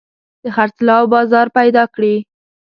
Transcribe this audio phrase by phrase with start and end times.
[0.43, 2.15] د خرڅلاو بازار پيدا کړي.